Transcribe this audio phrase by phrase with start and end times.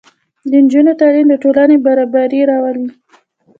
[0.49, 2.87] د نجونو تعلیم د ټولنې برابري راولي.